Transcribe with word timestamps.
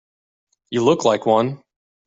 You 0.71 0.83
look 0.83 1.05
like 1.05 1.27
one. 1.27 1.61